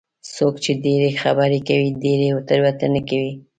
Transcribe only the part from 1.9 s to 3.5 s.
ډېرې تېروتنې کوي.